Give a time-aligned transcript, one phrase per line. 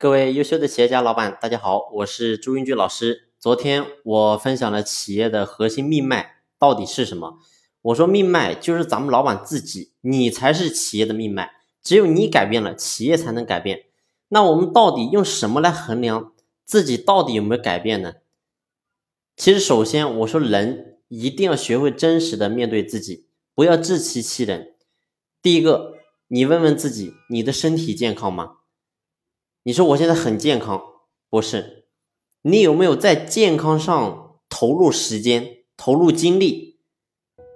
[0.00, 3.28] 各位优秀的企业家老板，大家好，我是朱云俊老师。
[3.38, 7.38] 昨天我分享了企业的核心命脉到底是什么？
[7.82, 11.52] 我说命脉就是咱们老板自己，你才是企业的命脉。
[11.82, 13.88] 只有你改变了，企业才能改变。
[14.28, 16.32] 那我们到底用什么来衡量
[16.64, 18.14] 自己到底有没有改变呢？
[19.36, 24.76] 其实，首先我说人一定要学会真实的面对自己，不要自欺欺人。
[25.42, 25.98] 第一个。
[26.32, 28.59] 你问问自己，你的身体健康吗？
[29.70, 30.82] 你说我现在很健康，
[31.30, 31.84] 不是？
[32.42, 36.80] 你有没有在健康上投入时间、投入精力？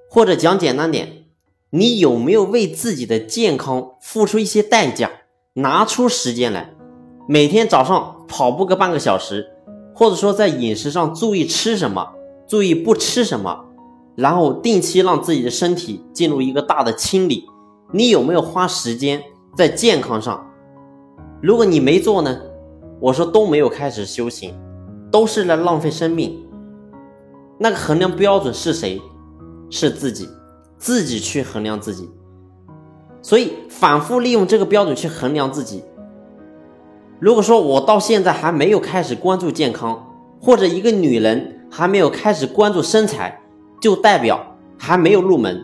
[0.08, 1.24] 或者讲简单点，
[1.70, 5.10] 你有没有为自己的健康付出一些代价？
[5.54, 6.72] 拿出时间来，
[7.28, 9.50] 每天早上跑步个半个小时，
[9.92, 12.12] 或者说在饮食上注意吃什么，
[12.46, 13.64] 注意不吃什么，
[14.14, 17.44] 然后定期让自己的身体进入一个大的清理。
[17.92, 19.20] 你有没有花时间
[19.56, 20.52] 在健康上？
[21.44, 22.40] 如果你没做呢？
[22.98, 24.54] 我说都没有开始修行，
[25.10, 26.42] 都是在浪费生命。
[27.58, 28.98] 那个衡量标准是谁？
[29.68, 30.26] 是自己，
[30.78, 32.08] 自己去衡量自己。
[33.20, 35.84] 所以反复利用这个标准去衡量自己。
[37.20, 40.02] 如果说我到现在还没有开始关注健康，
[40.40, 43.38] 或者一个女人还没有开始关注身材，
[43.82, 44.40] 就代表
[44.78, 45.62] 还没有入门。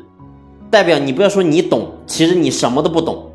[0.70, 3.29] 代表你不要说你懂，其实你什么都不懂。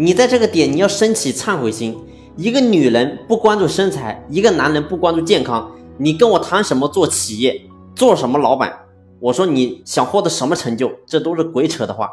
[0.00, 1.98] 你在这个点你要升起忏悔心。
[2.36, 7.60] 一个女人不关注身材，一个男人不关注健康，你跟我谈什么做企业，
[7.96, 8.72] 做什么老板？
[9.18, 12.08] 我说你想获得什么成就，这都是鬼扯的话。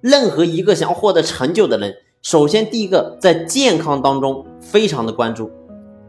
[0.00, 5.50] 任何一个想获得成就的人，首先第一个在健康当中非常的关注。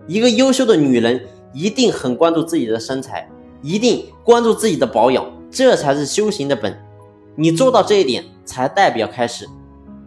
[0.08, 3.30] 一个优秀的女人一定很关注自己的身材，
[3.62, 6.82] 一定关注自己的保养，这才是修行的本。
[7.36, 9.46] 你做到这一点，才代表开始。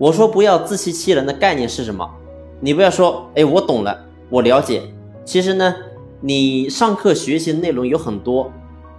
[0.02, 2.10] 我说不要自欺欺人的概念是什么？
[2.58, 4.82] 你不要说，哎，我懂了，我了解。
[5.24, 5.76] 其实呢，
[6.20, 8.50] 你上课学习的内容有很多，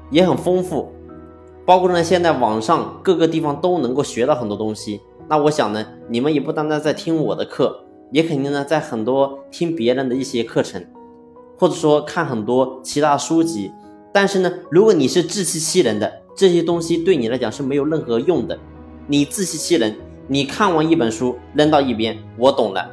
[0.09, 0.93] 也很丰富，
[1.65, 5.01] 包括呢，现在网上各个地方都能够学到很多东西。
[5.27, 7.83] 那我想呢，你们也不单单在听我的课，
[8.13, 10.85] 也肯定呢在很多听别人的一些课程，
[11.59, 13.69] 或者说看很多其他书籍。
[14.13, 16.23] 但是呢，如果你是自欺欺人的。
[16.35, 18.57] 这些东西对你来讲是没有任何用的，
[19.05, 19.95] 你自欺欺人。
[20.27, 22.89] 你看完一本书扔到一边，我懂了，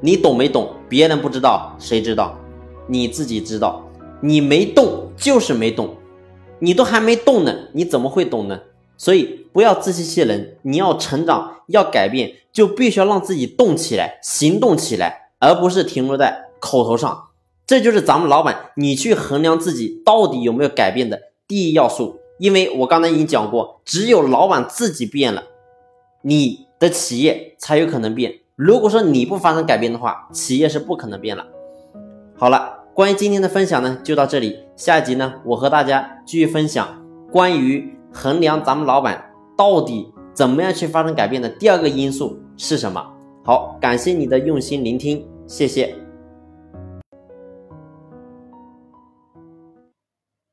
[0.00, 0.68] 你懂没懂？
[0.88, 2.38] 别人不知道，谁知道？
[2.86, 3.82] 你自己知道。
[4.20, 5.96] 你没动就是没动，
[6.58, 8.60] 你都还没动呢，你怎么会懂呢？
[8.96, 10.56] 所以不要自欺欺人。
[10.62, 17.24] 你要成长，要改变，就必须要让自己动起来，行动起来，而不是停留在口头上。
[17.66, 22.20] 这就是咱们老板，你去衡量自己到底有没有改变的第一要素。
[22.38, 25.44] 因为我刚才已经讲过，只有老板自己变了，
[26.22, 28.40] 你的企业才有可能变。
[28.56, 31.46] 如果说你不发生改变的话，企业是不可能变了。
[32.36, 34.58] 好了，关于今天的分享呢，就到这里。
[34.76, 37.02] 下一集呢，我和大家继续分享
[37.32, 43.02] 关于衡量咱们老板到底怎么样去发生改变的第二个因素是什么。
[43.42, 46.03] 好，感谢你的用心聆听，谢谢。